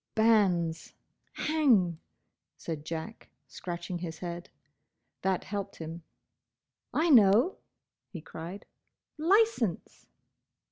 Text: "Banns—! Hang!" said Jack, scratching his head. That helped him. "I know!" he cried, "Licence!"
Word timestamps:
"Banns—! 0.15 0.95
Hang!" 1.33 1.99
said 2.57 2.85
Jack, 2.85 3.29
scratching 3.47 3.99
his 3.99 4.17
head. 4.17 4.49
That 5.21 5.43
helped 5.43 5.75
him. 5.75 6.01
"I 6.91 7.11
know!" 7.11 7.57
he 8.09 8.19
cried, 8.19 8.65
"Licence!" 9.19 10.07